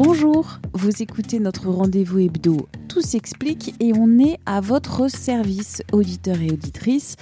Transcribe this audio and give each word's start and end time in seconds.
Bonjour, 0.00 0.60
vous 0.74 1.02
écoutez 1.02 1.40
notre 1.40 1.70
rendez-vous 1.70 2.20
hebdo 2.20 2.68
Tout 2.88 3.00
s'explique 3.00 3.74
et 3.80 3.92
on 3.96 4.20
est 4.20 4.38
à 4.46 4.60
votre 4.60 5.10
service, 5.10 5.82
auditeurs 5.92 6.40
et 6.40 6.52
auditrices. 6.52 7.16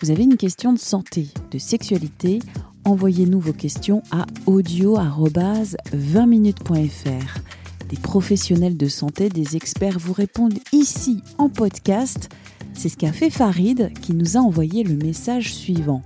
Vous 0.00 0.12
avez 0.12 0.22
une 0.22 0.36
question 0.36 0.72
de 0.72 0.78
santé, 0.78 1.26
de 1.50 1.58
sexualité 1.58 2.38
Envoyez-nous 2.84 3.40
vos 3.40 3.52
questions 3.52 4.04
à 4.12 4.26
audio-20minutes.fr. 4.46 7.40
Des 7.88 7.96
professionnels 7.96 8.76
de 8.76 8.86
santé, 8.86 9.28
des 9.28 9.56
experts 9.56 9.98
vous 9.98 10.12
répondent 10.12 10.60
ici 10.72 11.24
en 11.36 11.48
podcast. 11.48 12.28
C'est 12.74 12.90
ce 12.90 12.96
qu'a 12.96 13.12
fait 13.12 13.30
Farid 13.30 13.92
qui 14.00 14.14
nous 14.14 14.36
a 14.36 14.40
envoyé 14.40 14.84
le 14.84 14.94
message 14.94 15.52
suivant. 15.52 16.04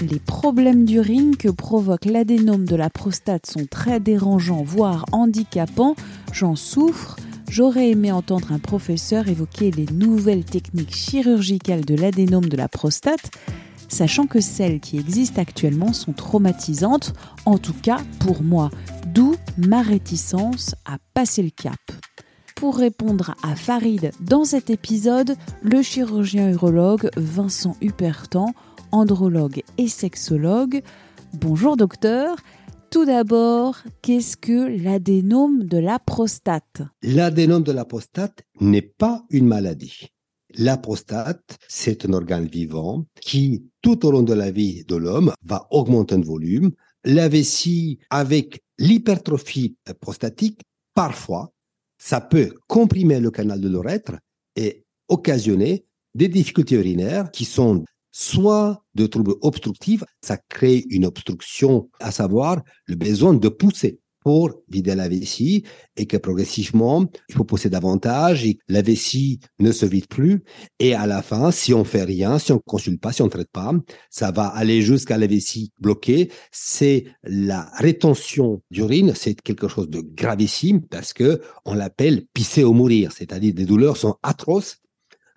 Les 0.00 0.18
problèmes 0.18 0.84
d'urine 0.84 1.36
que 1.36 1.48
provoque 1.48 2.06
l'adénome 2.06 2.64
de 2.64 2.76
la 2.76 2.90
prostate 2.90 3.46
sont 3.46 3.66
très 3.66 4.00
dérangeants, 4.00 4.64
voire 4.64 5.04
handicapants. 5.12 5.94
J'en 6.32 6.56
souffre. 6.56 7.16
J'aurais 7.48 7.90
aimé 7.90 8.10
entendre 8.10 8.50
un 8.52 8.58
professeur 8.58 9.28
évoquer 9.28 9.70
les 9.70 9.86
nouvelles 9.92 10.44
techniques 10.44 10.94
chirurgicales 10.94 11.84
de 11.84 11.94
l'adénome 11.94 12.48
de 12.48 12.56
la 12.56 12.68
prostate, 12.68 13.30
sachant 13.88 14.26
que 14.26 14.40
celles 14.40 14.80
qui 14.80 14.98
existent 14.98 15.40
actuellement 15.40 15.92
sont 15.92 16.14
traumatisantes, 16.14 17.12
en 17.44 17.58
tout 17.58 17.74
cas 17.74 18.00
pour 18.20 18.42
moi, 18.42 18.70
d'où 19.12 19.34
ma 19.58 19.82
réticence 19.82 20.74
à 20.86 20.96
passer 21.12 21.42
le 21.42 21.50
cap. 21.50 21.78
Pour 22.56 22.76
répondre 22.76 23.34
à 23.42 23.54
Farid 23.54 24.12
dans 24.20 24.44
cet 24.44 24.70
épisode, 24.70 25.36
le 25.62 25.82
chirurgien 25.82 26.48
urologue 26.48 27.10
Vincent 27.16 27.76
Hupertan 27.80 28.54
andrologue 28.92 29.62
et 29.78 29.88
sexologue. 29.88 30.82
Bonjour 31.34 31.76
docteur. 31.76 32.36
Tout 32.90 33.06
d'abord, 33.06 33.78
qu'est-ce 34.02 34.36
que 34.36 34.82
l'adénome 34.82 35.64
de 35.64 35.78
la 35.78 35.98
prostate? 35.98 36.82
L'adénome 37.02 37.62
de 37.62 37.72
la 37.72 37.86
prostate 37.86 38.42
n'est 38.60 38.82
pas 38.82 39.24
une 39.30 39.46
maladie. 39.46 40.08
La 40.58 40.76
prostate, 40.76 41.56
c'est 41.68 42.04
un 42.04 42.12
organe 42.12 42.46
vivant 42.46 43.06
qui, 43.20 43.64
tout 43.80 44.04
au 44.04 44.10
long 44.10 44.22
de 44.22 44.34
la 44.34 44.50
vie 44.50 44.84
de 44.84 44.96
l'homme, 44.96 45.32
va 45.42 45.66
augmenter 45.70 46.16
en 46.16 46.20
volume. 46.20 46.72
La 47.04 47.28
vessie, 47.28 47.98
avec 48.10 48.60
l'hypertrophie 48.78 49.76
prostatique, 50.00 50.60
parfois, 50.94 51.54
ça 51.96 52.20
peut 52.20 52.52
comprimer 52.66 53.20
le 53.20 53.30
canal 53.30 53.60
de 53.60 53.68
l'urètre 53.68 54.12
et 54.54 54.84
occasionner 55.08 55.86
des 56.14 56.28
difficultés 56.28 56.74
urinaires 56.74 57.30
qui 57.30 57.46
sont 57.46 57.84
soit 58.12 58.84
de 58.94 59.06
troubles 59.06 59.34
obstructifs, 59.40 60.04
ça 60.22 60.36
crée 60.36 60.84
une 60.90 61.06
obstruction, 61.06 61.90
à 61.98 62.12
savoir 62.12 62.62
le 62.86 62.94
besoin 62.94 63.34
de 63.34 63.48
pousser 63.48 63.98
pour 64.22 64.50
vider 64.68 64.94
la 64.94 65.08
vessie 65.08 65.64
et 65.96 66.06
que 66.06 66.16
progressivement, 66.16 67.06
il 67.28 67.34
faut 67.34 67.44
pousser 67.44 67.68
davantage 67.68 68.44
et 68.46 68.58
la 68.68 68.82
vessie 68.82 69.40
ne 69.58 69.72
se 69.72 69.84
vide 69.86 70.06
plus. 70.06 70.44
Et 70.78 70.94
à 70.94 71.06
la 71.06 71.22
fin, 71.22 71.50
si 71.50 71.74
on 71.74 71.84
fait 71.84 72.04
rien, 72.04 72.38
si 72.38 72.52
on 72.52 72.58
consulte 72.58 73.00
pas, 73.00 73.12
si 73.12 73.22
on 73.22 73.28
traite 73.28 73.50
pas, 73.50 73.72
ça 74.10 74.30
va 74.30 74.46
aller 74.46 74.82
jusqu'à 74.82 75.18
la 75.18 75.26
vessie 75.26 75.72
bloquée. 75.80 76.30
C'est 76.50 77.04
la 77.24 77.70
rétention 77.78 78.62
d'urine. 78.70 79.12
C'est 79.14 79.40
quelque 79.40 79.68
chose 79.68 79.88
de 79.88 80.00
gravissime 80.00 80.82
parce 80.82 81.12
que 81.12 81.40
on 81.64 81.74
l'appelle 81.74 82.24
pisser 82.32 82.64
au 82.64 82.72
mourir. 82.72 83.12
C'est-à-dire 83.12 83.54
des 83.54 83.66
douleurs 83.66 83.96
sont 83.96 84.16
atroces 84.22 84.81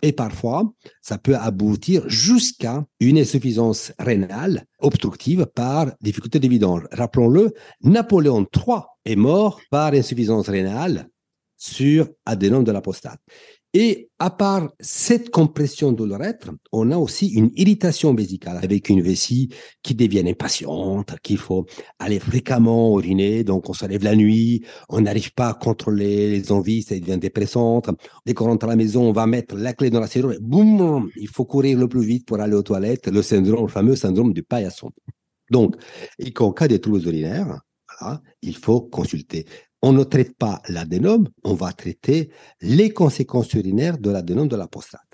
et 0.05 0.11
parfois, 0.11 0.71
ça 1.01 1.17
peut 1.17 1.35
aboutir 1.35 2.07
jusqu'à 2.07 2.85
une 2.99 3.17
insuffisance 3.17 3.91
rénale 3.97 4.65
obstructive 4.79 5.47
par 5.47 5.93
difficulté 5.99 6.39
de 6.39 6.47
vidange. 6.47 6.83
Rappelons-le, 6.91 7.55
Napoléon 7.81 8.45
III 8.55 8.81
est 9.05 9.15
mort 9.15 9.59
par 9.71 9.93
insuffisance 9.93 10.47
rénale 10.47 11.09
sur 11.57 12.07
adénome 12.27 12.63
de 12.63 12.71
la 12.71 12.81
prostate. 12.81 13.19
Et 13.77 14.09
à 14.19 14.29
part 14.29 14.69
cette 14.79 15.31
compression 15.31 15.91
de 15.91 16.05
l'urètre, 16.05 16.49
on 16.71 16.91
a 16.91 16.97
aussi 16.97 17.27
une 17.27 17.51
irritation 17.57 18.13
vésicale 18.13 18.57
avec 18.63 18.87
une 18.87 19.01
vessie 19.01 19.49
qui 19.83 19.95
devient 19.95 20.23
impatiente, 20.25 21.19
qu'il 21.21 21.37
faut 21.37 21.65
aller 21.99 22.19
fréquemment 22.19 22.97
uriner, 22.97 23.43
donc 23.43 23.69
on 23.69 23.73
se 23.73 23.85
lève 23.85 24.05
la 24.05 24.15
nuit, 24.15 24.63
on 24.87 25.01
n'arrive 25.01 25.33
pas 25.33 25.49
à 25.49 25.53
contrôler 25.55 26.29
les 26.29 26.53
envies, 26.53 26.83
ça 26.83 26.97
devient 26.97 27.17
dépressante. 27.17 27.89
Dès 28.25 28.33
qu'on 28.33 28.45
rentre 28.45 28.65
à 28.65 28.69
la 28.69 28.77
maison, 28.77 29.09
on 29.09 29.11
va 29.11 29.27
mettre 29.27 29.55
la 29.55 29.73
clé 29.73 29.89
dans 29.89 29.99
la 29.99 30.07
serrure 30.07 30.31
et 30.31 30.39
boum, 30.39 31.09
il 31.17 31.27
faut 31.27 31.43
courir 31.43 31.77
le 31.77 31.89
plus 31.89 32.05
vite 32.05 32.25
pour 32.25 32.39
aller 32.39 32.55
aux 32.55 32.63
toilettes, 32.63 33.07
le 33.07 33.21
syndrome, 33.21 33.63
le 33.63 33.67
fameux 33.67 33.97
syndrome 33.97 34.31
du 34.31 34.43
paillasson. 34.43 34.89
Donc, 35.51 35.75
et 36.17 36.31
qu'en 36.31 36.53
cas 36.53 36.69
de 36.69 36.77
troubles 36.77 37.05
urinaires, 37.05 37.59
il 38.41 38.55
faut 38.55 38.79
consulter 38.79 39.45
on 39.85 39.93
ne 39.93 40.03
traite 40.03 40.35
pas 40.35 40.63
l'adénome, 40.67 41.27
on 41.43 41.53
va 41.53 41.71
traiter 41.71 42.31
les 42.59 42.89
conséquences 42.89 43.53
urinaires 43.53 43.99
de 43.99 44.09
l'adénome 44.09 44.47
de 44.47 44.55
la 44.55 44.67
prostate. 44.67 45.13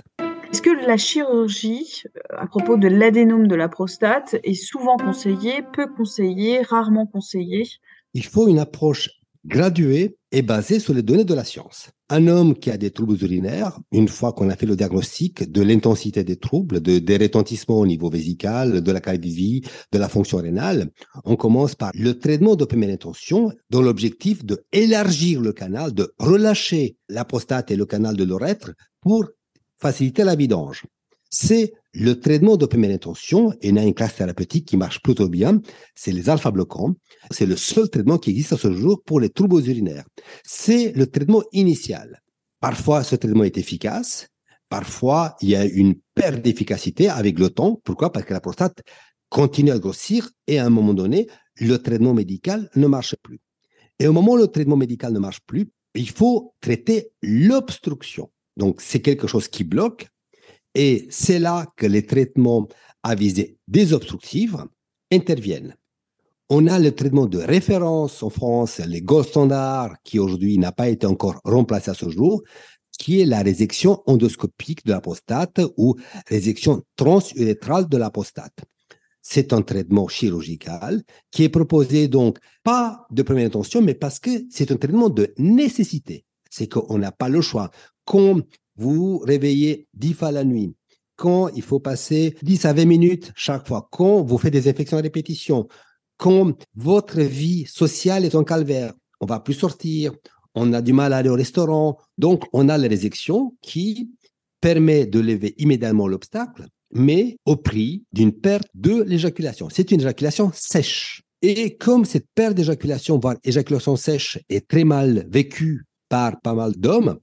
Est-ce 0.49 0.61
que 0.61 0.87
la 0.87 0.95
chirurgie 0.95 2.03
à 2.29 2.47
propos 2.47 2.77
de 2.77 2.87
l'adénome 2.87 3.47
de 3.49 3.55
la 3.55 3.67
prostate 3.67 4.37
est 4.45 4.53
souvent 4.53 4.95
conseillée, 4.95 5.61
peu 5.73 5.87
conseillée, 5.87 6.61
rarement 6.61 7.05
conseillée? 7.05 7.67
Il 8.13 8.23
faut 8.23 8.47
une 8.47 8.59
approche 8.59 9.09
graduée 9.45 10.17
et 10.31 10.41
basée 10.41 10.79
sur 10.79 10.93
les 10.93 11.01
données 11.01 11.25
de 11.25 11.33
la 11.33 11.43
science. 11.43 11.89
Un 12.09 12.27
homme 12.27 12.55
qui 12.55 12.71
a 12.71 12.77
des 12.77 12.91
troubles 12.91 13.21
urinaires, 13.21 13.79
une 13.91 14.07
fois 14.07 14.33
qu'on 14.33 14.49
a 14.49 14.55
fait 14.55 14.65
le 14.65 14.75
diagnostic 14.75 15.51
de 15.51 15.61
l'intensité 15.61 16.23
des 16.23 16.37
troubles, 16.37 16.81
de, 16.81 16.99
des 16.99 17.17
retentissements 17.17 17.79
au 17.79 17.87
niveau 17.87 18.09
vésical, 18.09 18.81
de 18.81 18.91
la 18.91 19.01
qualité 19.01 19.61
de 19.91 19.97
la 19.97 20.09
fonction 20.09 20.37
rénale, 20.37 20.91
on 21.25 21.35
commence 21.35 21.75
par 21.75 21.91
le 21.93 22.17
traitement 22.17 22.55
de 22.55 22.65
première 22.65 22.93
intention 22.93 23.51
dans 23.69 23.81
l'objectif 23.81 24.45
de 24.45 24.63
élargir 24.71 25.41
le 25.41 25.53
canal, 25.53 25.93
de 25.93 26.13
relâcher 26.19 26.97
la 27.09 27.25
prostate 27.25 27.71
et 27.71 27.75
le 27.75 27.85
canal 27.85 28.15
de 28.15 28.23
l'urètre 28.23 28.71
pour 29.01 29.25
faciliter 29.77 30.23
la 30.23 30.35
vidange 30.35 30.83
c'est 31.31 31.73
le 31.93 32.19
traitement 32.19 32.57
de 32.57 32.65
première 32.65 32.91
intention, 32.91 33.51
et 33.61 33.69
il 33.69 33.75
y 33.75 33.79
a 33.79 33.83
une 33.83 33.93
classe 33.93 34.15
thérapeutique 34.15 34.67
qui 34.67 34.77
marche 34.77 35.01
plutôt 35.01 35.29
bien, 35.29 35.59
c'est 35.95 36.11
les 36.11 36.29
alpha-bloquants. 36.29 36.93
C'est 37.31 37.45
le 37.45 37.55
seul 37.55 37.89
traitement 37.89 38.17
qui 38.17 38.29
existe 38.31 38.53
à 38.53 38.57
ce 38.57 38.71
jour 38.71 39.01
pour 39.03 39.19
les 39.19 39.29
troubles 39.29 39.67
urinaires. 39.67 40.05
C'est 40.43 40.91
le 40.93 41.07
traitement 41.07 41.43
initial. 41.53 42.21
Parfois, 42.59 43.03
ce 43.03 43.15
traitement 43.15 43.43
est 43.43 43.57
efficace. 43.57 44.27
Parfois, 44.69 45.35
il 45.41 45.49
y 45.49 45.55
a 45.55 45.65
une 45.65 45.95
perte 46.13 46.41
d'efficacité 46.41 47.09
avec 47.09 47.39
le 47.39 47.49
temps. 47.49 47.81
Pourquoi? 47.83 48.11
Parce 48.11 48.25
que 48.25 48.33
la 48.33 48.41
prostate 48.41 48.81
continue 49.29 49.71
à 49.71 49.79
grossir 49.79 50.29
et 50.47 50.59
à 50.59 50.65
un 50.65 50.69
moment 50.69 50.93
donné, 50.93 51.27
le 51.59 51.77
traitement 51.77 52.13
médical 52.13 52.69
ne 52.75 52.87
marche 52.87 53.15
plus. 53.21 53.39
Et 53.99 54.07
au 54.07 54.13
moment 54.13 54.33
où 54.33 54.37
le 54.37 54.47
traitement 54.47 54.77
médical 54.77 55.13
ne 55.13 55.19
marche 55.19 55.41
plus, 55.45 55.69
il 55.95 56.09
faut 56.09 56.53
traiter 56.61 57.11
l'obstruction. 57.21 58.31
Donc, 58.57 58.81
c'est 58.81 59.01
quelque 59.01 59.27
chose 59.27 59.47
qui 59.47 59.63
bloque 59.63 60.07
et 60.75 61.07
c'est 61.09 61.39
là 61.39 61.67
que 61.75 61.85
les 61.85 62.05
traitements 62.05 62.67
à 63.03 63.15
visée 63.15 63.57
désobstructive 63.67 64.65
interviennent. 65.11 65.75
On 66.49 66.67
a 66.67 66.79
le 66.79 66.93
traitement 66.93 67.27
de 67.27 67.37
référence 67.37 68.21
en 68.23 68.29
France, 68.29 68.79
les 68.79 69.01
gold 69.01 69.25
standards, 69.25 69.95
qui 70.03 70.19
aujourd'hui 70.19 70.57
n'a 70.57 70.71
pas 70.71 70.89
été 70.89 71.07
encore 71.07 71.39
remplacé 71.45 71.91
à 71.91 71.93
ce 71.93 72.09
jour, 72.09 72.43
qui 72.99 73.21
est 73.21 73.25
la 73.25 73.41
résection 73.41 74.03
endoscopique 74.05 74.85
de 74.85 74.91
la 74.91 75.01
prostate 75.01 75.61
ou 75.77 75.95
résection 76.27 76.83
transurétrale 76.95 77.87
de 77.87 77.97
la 77.97 78.09
prostate. 78.09 78.59
C'est 79.21 79.53
un 79.53 79.61
traitement 79.61 80.07
chirurgical 80.07 81.01
qui 81.31 81.43
est 81.43 81.49
proposé 81.49 82.07
donc 82.07 82.37
pas 82.63 83.05
de 83.11 83.21
première 83.21 83.47
intention, 83.47 83.81
mais 83.81 83.93
parce 83.93 84.19
que 84.19 84.29
c'est 84.49 84.71
un 84.71 84.77
traitement 84.77 85.09
de 85.09 85.33
nécessité. 85.37 86.25
C'est 86.49 86.67
qu'on 86.67 86.97
n'a 86.97 87.11
pas 87.11 87.29
le 87.29 87.41
choix. 87.41 87.71
Quand 88.03 88.41
vous 88.75 89.19
réveillez 89.19 89.87
10 89.93 90.13
fois 90.13 90.31
la 90.31 90.43
nuit, 90.43 90.75
quand 91.15 91.49
il 91.49 91.61
faut 91.61 91.79
passer 91.79 92.35
10 92.41 92.65
à 92.65 92.73
20 92.73 92.85
minutes 92.85 93.31
chaque 93.35 93.67
fois, 93.67 93.87
quand 93.91 94.23
vous 94.23 94.37
faites 94.37 94.53
des 94.53 94.67
infections 94.67 94.97
à 94.97 95.01
répétition, 95.01 95.67
quand 96.17 96.53
votre 96.75 97.21
vie 97.21 97.65
sociale 97.65 98.25
est 98.25 98.35
un 98.35 98.43
calvaire, 98.43 98.93
on 99.19 99.25
va 99.25 99.39
plus 99.39 99.53
sortir, 99.53 100.13
on 100.55 100.73
a 100.73 100.81
du 100.81 100.93
mal 100.93 101.13
à 101.13 101.17
aller 101.17 101.29
au 101.29 101.35
restaurant, 101.35 101.97
donc 102.17 102.43
on 102.53 102.69
a 102.69 102.77
la 102.77 102.87
résection 102.87 103.55
qui 103.61 104.11
permet 104.59 105.05
de 105.05 105.19
lever 105.19 105.55
immédiatement 105.57 106.07
l'obstacle 106.07 106.67
mais 106.93 107.37
au 107.45 107.55
prix 107.55 108.03
d'une 108.11 108.33
perte 108.33 108.67
de 108.73 109.03
l'éjaculation. 109.03 109.69
C'est 109.71 109.91
une 109.91 110.01
éjaculation 110.01 110.51
sèche. 110.53 111.23
Et 111.41 111.77
comme 111.77 112.05
cette 112.05 112.27
perte 112.35 112.55
d'éjaculation, 112.55 113.17
voire 113.17 113.35
éjaculation 113.43 113.95
sèche, 113.95 114.39
est 114.49 114.67
très 114.67 114.83
mal 114.83 115.25
vécue 115.29 115.85
par 116.09 116.39
pas 116.41 116.53
mal 116.53 116.73
d'hommes, 116.73 117.17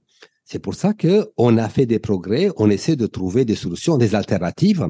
c'est 0.51 0.59
pour 0.59 0.73
ça 0.73 0.93
que 0.93 1.29
on 1.37 1.57
a 1.59 1.69
fait 1.69 1.85
des 1.85 1.99
progrès, 1.99 2.49
on 2.57 2.71
essaie 2.71 2.95
de 2.95 3.05
trouver 3.05 3.45
des 3.45 3.53
solutions, 3.53 3.97
des 3.97 4.15
alternatives, 4.15 4.87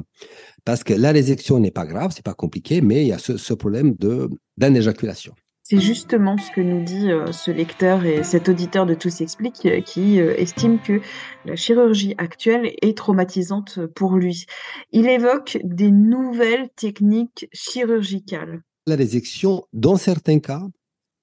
parce 0.64 0.82
que 0.84 0.94
la 0.94 1.12
résection 1.12 1.58
n'est 1.58 1.70
pas 1.70 1.84
grave, 1.84 2.12
c'est 2.14 2.24
pas 2.24 2.32
compliqué, 2.32 2.80
mais 2.80 3.02
il 3.02 3.08
y 3.08 3.12
a 3.12 3.18
ce, 3.18 3.36
ce 3.36 3.52
problème 3.52 3.94
de 3.96 4.30
d'éjaculation. 4.56 5.34
C'est 5.62 5.78
justement 5.78 6.36
ce 6.38 6.50
que 6.50 6.62
nous 6.62 6.82
dit 6.82 7.12
euh, 7.12 7.30
ce 7.30 7.50
lecteur 7.50 8.04
et 8.04 8.24
cet 8.24 8.48
auditeur 8.48 8.86
de 8.86 8.94
Tous 8.94 9.20
Explique 9.20 9.66
euh, 9.66 9.82
qui 9.82 10.18
euh, 10.18 10.34
estime 10.36 10.80
que 10.80 11.00
la 11.44 11.56
chirurgie 11.56 12.14
actuelle 12.16 12.72
est 12.80 12.96
traumatisante 12.96 13.86
pour 13.94 14.16
lui. 14.16 14.46
Il 14.92 15.08
évoque 15.08 15.58
des 15.62 15.90
nouvelles 15.90 16.70
techniques 16.74 17.48
chirurgicales. 17.52 18.62
La 18.86 18.96
résection, 18.96 19.62
dans 19.72 19.96
certains 19.96 20.40
cas, 20.40 20.62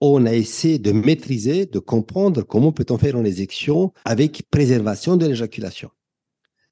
on 0.02 0.26
a 0.26 0.34
essayé 0.34 0.80
de 0.80 0.92
maîtriser, 0.92 1.66
de 1.66 1.80
comprendre 1.80 2.44
comment 2.44 2.72
peut-on 2.72 2.98
faire 2.98 3.18
une 3.18 3.26
résection 3.26 3.94
avec 4.06 4.44
préservation 4.50 5.18
de 5.18 5.26
l'éjaculation. 5.26 5.90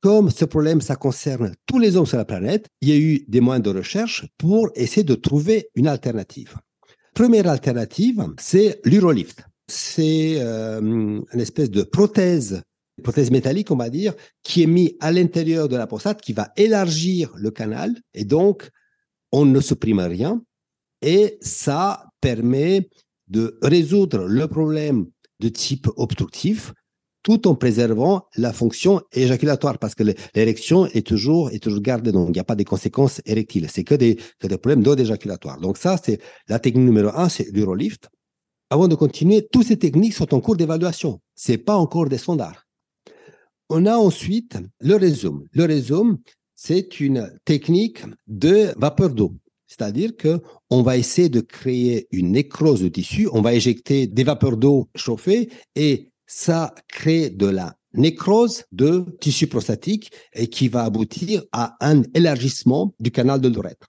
Comme 0.01 0.29
ce 0.29 0.45
problème, 0.45 0.81
ça 0.81 0.95
concerne 0.95 1.55
tous 1.65 1.79
les 1.79 1.95
hommes 1.95 2.05
sur 2.05 2.17
la 2.17 2.25
planète, 2.25 2.67
il 2.81 2.89
y 2.89 2.91
a 2.91 2.97
eu 2.97 3.25
des 3.27 3.41
moyens 3.41 3.63
de 3.63 3.75
recherche 3.75 4.27
pour 4.37 4.69
essayer 4.75 5.03
de 5.03 5.15
trouver 5.15 5.69
une 5.73 5.87
alternative. 5.87 6.55
Première 7.15 7.47
alternative, 7.47 8.23
c'est 8.37 8.81
l'urolift. 8.85 9.43
C'est 9.67 10.35
euh, 10.37 10.79
une 10.79 11.39
espèce 11.39 11.71
de 11.71 11.81
prothèse, 11.81 12.61
prothèse 13.01 13.31
métallique, 13.31 13.71
on 13.71 13.77
va 13.77 13.89
dire, 13.89 14.13
qui 14.43 14.61
est 14.61 14.67
mise 14.67 14.91
à 14.99 15.11
l'intérieur 15.11 15.69
de 15.69 15.75
la 15.75 15.87
prostate, 15.87 16.21
qui 16.21 16.33
va 16.33 16.51
élargir 16.55 17.33
le 17.35 17.49
canal, 17.49 17.95
et 18.13 18.25
donc 18.25 18.69
on 19.31 19.45
ne 19.45 19.59
supprime 19.59 20.01
rien, 20.01 20.39
et 21.01 21.37
ça 21.41 22.05
permet 22.21 22.89
de 23.27 23.57
résoudre 23.61 24.25
le 24.25 24.47
problème 24.47 25.07
de 25.39 25.49
type 25.49 25.87
obstructif 25.95 26.73
tout 27.25 27.47
en 27.47 27.55
préservant 27.55 28.27
la 28.37 28.53
fonction 28.53 29.01
éjaculatoire 29.11 29.79
parce 29.79 29.95
que 29.95 30.03
l'érection 30.35 30.85
est 30.85 31.05
toujours 31.05 31.49
toujours 31.59 31.81
gardée 31.81 32.11
donc 32.11 32.29
il 32.29 32.33
n'y 32.33 32.39
a 32.39 32.43
pas 32.43 32.55
de 32.55 32.63
conséquences 32.63 33.19
érectiles 33.25 33.67
c'est 33.69 33.83
que 33.83 33.95
des 33.95 34.17
problèmes 34.61 34.83
d'eau 34.83 34.95
éjaculatoire 34.95 35.59
donc 35.59 35.77
ça 35.77 35.97
c'est 36.01 36.19
la 36.47 36.59
technique 36.59 36.85
numéro 36.85 37.09
un 37.15 37.27
c'est 37.27 37.51
l'urolift. 37.51 38.09
Avant 38.69 38.87
de 38.87 38.95
continuer 38.95 39.47
toutes 39.51 39.65
ces 39.65 39.77
techniques 39.77 40.13
sont 40.13 40.33
en 40.35 40.39
cours 40.39 40.55
d'évaluation 40.55 41.19
c'est 41.33 41.57
pas 41.57 41.75
encore 41.75 42.07
des 42.07 42.19
standards. 42.19 42.67
On 43.69 43.87
a 43.87 43.97
ensuite 43.97 44.57
le 44.79 44.95
résum 44.95 45.45
le 45.51 45.65
résum 45.65 46.19
c'est 46.53 46.99
une 46.99 47.35
technique 47.43 48.03
de 48.27 48.71
vapeur 48.77 49.09
d'eau 49.09 49.33
c'est-à-dire 49.77 50.15
que 50.15 50.41
on 50.69 50.81
va 50.83 50.97
essayer 50.97 51.29
de 51.29 51.41
créer 51.41 52.07
une 52.11 52.31
nécrose 52.31 52.81
de 52.81 52.87
tissu, 52.87 53.27
on 53.31 53.41
va 53.41 53.53
éjecter 53.53 54.07
des 54.07 54.23
vapeurs 54.23 54.57
d'eau 54.57 54.87
chauffées 54.95 55.49
et 55.75 56.09
ça 56.27 56.73
crée 56.87 57.29
de 57.29 57.47
la 57.47 57.75
nécrose 57.93 58.63
de 58.71 59.05
tissu 59.19 59.47
prostatique 59.47 60.11
et 60.33 60.47
qui 60.47 60.67
va 60.67 60.83
aboutir 60.83 61.43
à 61.51 61.75
un 61.81 62.03
élargissement 62.13 62.93
du 62.99 63.11
canal 63.11 63.41
de 63.41 63.49
l'urètre. 63.49 63.87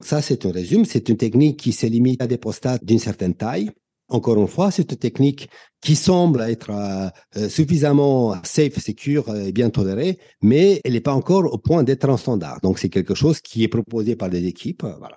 Ça, 0.00 0.20
c'est 0.20 0.44
un 0.44 0.52
résumé. 0.52 0.84
C'est 0.84 1.08
une 1.08 1.16
technique 1.16 1.58
qui 1.58 1.72
se 1.72 1.86
limite 1.86 2.20
à 2.20 2.26
des 2.26 2.36
prostates 2.36 2.84
d'une 2.84 2.98
certaine 2.98 3.34
taille. 3.34 3.70
Encore 4.08 4.40
une 4.40 4.46
fois, 4.46 4.70
c'est 4.70 4.90
une 4.90 4.98
technique 4.98 5.48
qui 5.80 5.96
semble 5.96 6.40
être 6.42 6.70
euh, 6.70 7.08
euh, 7.36 7.48
suffisamment 7.48 8.36
safe, 8.44 8.78
secure 8.78 9.34
et 9.34 9.52
bien 9.52 9.70
tolérée, 9.70 10.18
mais 10.42 10.80
elle 10.84 10.92
n'est 10.92 11.00
pas 11.00 11.14
encore 11.14 11.52
au 11.52 11.58
point 11.58 11.82
d'être 11.82 12.08
un 12.08 12.16
standard. 12.16 12.60
Donc, 12.62 12.78
c'est 12.78 12.88
quelque 12.88 13.14
chose 13.14 13.40
qui 13.40 13.64
est 13.64 13.68
proposé 13.68 14.14
par 14.14 14.30
des 14.30 14.46
équipes. 14.46 14.82
Voilà. 14.98 15.16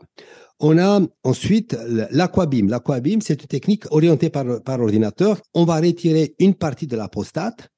On 0.60 0.78
a 0.78 1.02
ensuite 1.24 1.78
l'aquabim. 2.12 2.68
L'aquabim, 2.68 3.20
c'est 3.22 3.42
une 3.42 3.48
technique 3.48 3.86
orientée 3.92 4.30
par, 4.30 4.62
par 4.64 4.82
ordinateur. 4.82 5.40
On 5.54 5.66
va 5.66 5.80
retirer 5.80 6.36
une 6.40 6.56
partie 6.56 6.88
de 6.88 6.98
la 6.98 7.08
prostate 7.08 7.70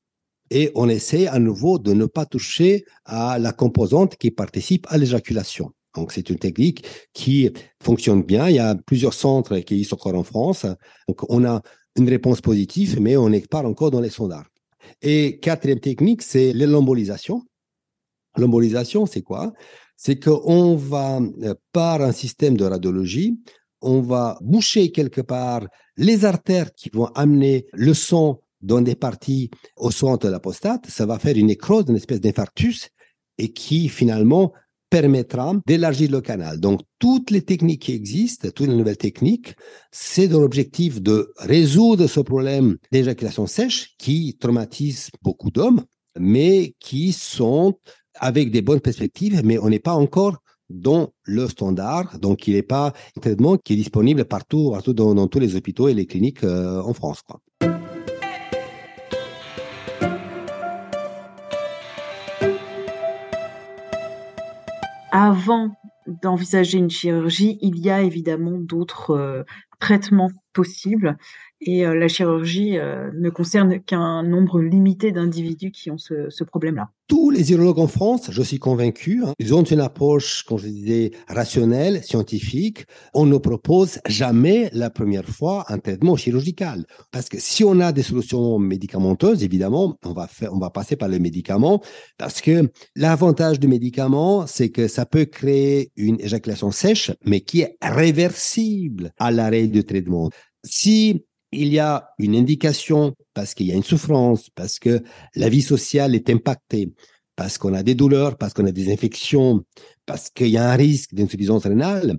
et 0.50 0.72
on 0.76 0.90
essaie 0.90 1.28
à 1.28 1.40
nouveau 1.40 1.78
de 1.78 1.94
ne 1.94 2.06
pas 2.06 2.26
toucher 2.26 2.86
à 3.06 3.38
la 3.38 3.54
composante 3.54 4.16
qui 4.16 4.32
participe 4.32 4.88
à 4.90 4.98
l'éjaculation. 4.98 5.72
Donc, 5.96 6.12
c'est 6.12 6.30
une 6.30 6.38
technique 6.38 6.86
qui 7.14 7.52
fonctionne 7.82 8.24
bien. 8.24 8.50
Il 8.50 8.56
y 8.56 8.60
a 8.60 8.76
plusieurs 8.76 9.14
centres 9.14 9.60
qui 9.60 9.84
sont 9.84 9.96
encore 9.96 10.16
en 10.16 10.24
France. 10.24 10.66
Donc, 11.08 11.30
on 11.30 11.44
a 11.46 11.62
une 11.98 12.10
réponse 12.10 12.42
positive, 12.42 13.00
mais 13.02 13.18
on 13.18 13.30
n'est 13.30 13.42
pas 13.42 13.64
encore 13.64 13.92
dans 13.92 14.00
les 14.00 14.10
sondages. 14.10 14.46
Et 15.02 15.40
quatrième 15.40 15.80
technique, 15.80 16.22
c'est 16.22 16.54
l'embolisation. 16.54 17.44
L'embolisation, 18.38 19.06
c'est 19.06 19.22
quoi? 19.22 19.52
C'est 19.98 20.20
qu'on 20.20 20.76
va, 20.76 21.20
euh, 21.44 21.54
par 21.74 22.02
un 22.02 22.12
système 22.12 22.56
de 22.56 22.64
radiologie, 22.64 23.38
on 23.82 24.02
va 24.02 24.38
boucher 24.42 24.92
quelque 24.92 25.22
part 25.22 25.68
les 25.98 26.24
artères 26.26 26.74
qui 26.74 26.90
vont 26.94 27.08
amener 27.08 27.66
le 27.74 27.94
sang 27.94 28.42
dans 28.62 28.82
des 28.82 28.96
parties 28.96 29.50
au 29.76 29.92
centre 29.92 30.28
de 30.28 30.32
la 30.32 30.40
prostate. 30.40 30.88
Ça 30.88 31.06
va 31.06 31.20
faire 31.20 31.36
une 31.36 31.48
nécrose, 31.48 31.86
une 31.90 31.96
espèce 31.96 32.22
d'infarctus, 32.22 32.90
et 33.38 33.52
qui 33.52 33.90
finalement 33.90 34.54
permettra 34.92 35.56
d'élargir 35.66 36.12
le 36.12 36.22
canal. 36.22 36.60
Donc, 36.60 36.82
toutes 37.00 37.32
les 37.32 37.42
techniques 37.42 37.84
qui 37.84 37.94
existent, 37.94 38.50
toutes 38.54 38.68
les 38.68 38.76
nouvelles 38.76 38.98
techniques, 38.98 39.56
c'est 39.92 40.28
dans 40.28 40.42
l'objectif 40.42 41.02
de 41.02 41.34
résoudre 41.38 42.06
ce 42.08 42.20
problème 42.20 42.78
d'éjaculation 42.92 43.48
sèche 43.48 43.96
qui 43.98 44.38
traumatise 44.38 45.10
beaucoup 45.24 45.50
d'hommes, 45.50 45.82
mais 46.20 46.76
qui 46.80 47.14
sont 47.14 47.80
avec 48.20 48.52
des 48.52 48.62
bonnes 48.62 48.82
perspectives, 48.82 49.42
mais 49.46 49.58
on 49.58 49.70
n'est 49.70 49.80
pas 49.80 49.94
encore 49.94 50.38
dans 50.70 51.14
le 51.24 51.48
standard. 51.48 52.20
Donc, 52.20 52.48
il 52.48 52.56
n'est 52.56 52.62
pas 52.62 52.94
un 53.18 53.22
traitement 53.22 53.58
qui 53.58 53.74
est 53.74 53.78
disponible 53.78 54.26
partout, 54.26 54.76
dans, 54.88 55.28
tous 55.28 55.40
les 55.40 55.56
hôpitaux 55.56 55.88
et 55.88 55.94
les 55.94 56.06
cliniques 56.06 56.44
euh, 56.44 56.82
en 56.82 56.94
France. 56.94 57.22
Avant 65.32 65.78
d'envisager 66.08 66.78
une 66.78 66.90
chirurgie, 66.90 67.58
il 67.62 67.80
y 67.80 67.90
a 67.90 68.02
évidemment 68.02 68.58
d'autres 68.58 69.12
euh, 69.12 69.44
traitements 69.82 70.32
possibles 70.54 71.18
et 71.62 71.86
euh, 71.86 71.94
la 71.94 72.08
chirurgie 72.08 72.78
euh, 72.78 73.12
ne 73.14 73.30
concerne 73.30 73.80
qu'un 73.80 74.24
nombre 74.24 74.60
limité 74.60 75.12
d'individus 75.12 75.72
qui 75.72 75.92
ont 75.92 75.98
ce, 75.98 76.44
problème-là. 76.44 76.90
Tous 77.08 77.30
les 77.30 77.52
urologues 77.52 77.80
en 77.80 77.88
France, 77.88 78.32
je 78.32 78.42
suis 78.42 78.58
convaincu, 78.58 79.22
hein, 79.24 79.34
ils 79.38 79.54
ont 79.54 79.64
une 79.64 79.82
approche, 79.82 80.44
comme 80.44 80.58
je 80.58 80.68
disais, 80.68 81.12
rationnelle, 81.28 82.04
scientifique. 82.04 82.86
On 83.14 83.26
ne 83.26 83.38
propose 83.38 84.00
jamais 84.08 84.70
la 84.74 84.90
première 84.90 85.28
fois 85.28 85.66
un 85.68 85.78
traitement 85.78 86.16
chirurgical. 86.16 86.86
Parce 87.12 87.30
que 87.30 87.38
si 87.40 87.64
on 87.64 87.80
a 87.80 87.92
des 87.92 88.02
solutions 88.02 88.58
médicamenteuses, 88.58 89.44
évidemment, 89.44 89.98
on 90.04 90.14
va 90.14 90.28
on 90.52 90.58
va 90.58 90.70
passer 90.70 90.96
par 90.96 91.10
les 91.10 91.20
médicaments. 91.20 91.82
Parce 92.18 92.42
que 92.42 92.72
l'avantage 92.96 93.60
du 93.60 93.68
médicament, 93.68 94.48
c'est 94.48 94.70
que 94.70 94.88
ça 94.88 95.06
peut 95.06 95.26
créer 95.26 95.92
une 95.98 96.20
éjaculation 96.22 96.72
sèche, 96.72 97.12
mais 97.26 97.42
qui 97.42 97.62
est 97.62 97.78
réversible 97.82 99.12
à 99.20 99.32
l'arrêt 99.32 99.68
du 99.72 99.84
traitement. 99.84 100.30
Si 100.64 101.26
il 101.52 101.68
y 101.68 101.80
a 101.80 102.10
une 102.18 102.36
indication 102.36 103.14
parce 103.34 103.54
qu'il 103.54 103.68
y 103.68 103.72
a 103.72 103.76
une 103.76 103.84
souffrance, 103.84 104.50
parce 104.56 104.80
que 104.80 105.02
la 105.36 105.50
vie 105.50 105.62
sociale 105.62 106.16
est 106.16 106.30
impactée, 106.30 106.94
parce 107.36 107.58
qu'on 107.58 107.74
a 107.74 107.84
des 107.84 107.96
douleurs, 107.96 108.38
parce 108.38 108.54
qu'on 108.54 108.66
a 108.66 108.72
des 108.72 108.92
infections, 108.92 109.64
parce 110.06 110.30
qu'il 110.30 110.48
y 110.48 110.58
a 110.58 110.70
un 110.70 110.76
risque 110.76 111.14
d'insuffisance 111.14 111.66
rénale, 111.66 112.18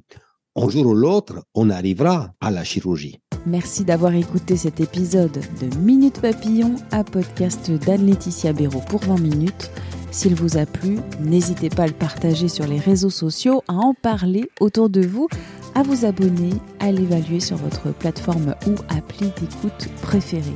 un 0.55 0.69
jour 0.69 0.87
ou 0.87 0.95
l'autre, 0.95 1.45
on 1.55 1.71
arrivera 1.71 2.35
à 2.41 2.51
la 2.51 2.63
chirurgie. 2.63 3.19
Merci 3.47 3.85
d'avoir 3.85 4.15
écouté 4.15 4.57
cet 4.57 4.81
épisode 4.81 5.41
de 5.61 5.77
Minute 5.79 6.21
Papillon, 6.21 6.75
à 6.91 7.03
podcast 7.03 7.71
d'Anne-Laetitia 7.71 8.53
Béraud 8.53 8.83
pour 8.89 9.01
20 9.01 9.19
minutes. 9.19 9.71
S'il 10.11 10.35
vous 10.35 10.59
a 10.59 10.67
plu, 10.67 10.99
n'hésitez 11.21 11.71
pas 11.71 11.85
à 11.85 11.87
le 11.87 11.95
partager 11.95 12.49
sur 12.49 12.67
les 12.67 12.79
réseaux 12.79 13.11
sociaux, 13.11 13.63
à 13.67 13.73
en 13.73 13.95
parler 13.95 14.45
autour 14.61 14.91
de 14.91 15.01
vous 15.01 15.27
à 15.75 15.83
vous 15.83 16.05
abonner, 16.05 16.53
à 16.81 16.93
l'évaluer 16.93 17.41
sur 17.41 17.57
votre 17.57 17.93
plateforme 17.93 18.55
ou 18.67 18.75
appli 18.89 19.31
d'écoute 19.41 19.89
préférée. 20.03 20.55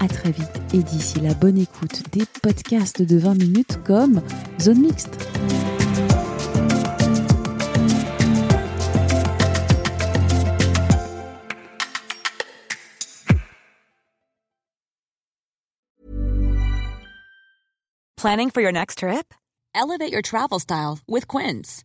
À 0.00 0.08
très 0.08 0.30
vite 0.30 0.62
et 0.72 0.82
d'ici 0.82 1.20
la 1.20 1.34
bonne 1.34 1.58
écoute 1.58 2.02
des 2.12 2.24
podcasts 2.42 3.02
de 3.02 3.18
20 3.18 3.34
minutes 3.34 3.78
comme 3.84 4.22
Zone 4.60 4.80
Mixte. 4.80 5.16
Planning 18.16 18.50
for 18.50 18.60
your 18.60 18.70
next 18.70 18.98
trip? 18.98 19.32
Elevate 19.74 20.12
your 20.12 20.20
travel 20.20 20.58
style 20.58 20.98
with 21.08 21.26
Quince. 21.26 21.84